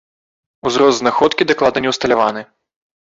[0.69, 2.41] Узрост знаходкі дакладна не ўсталяваны.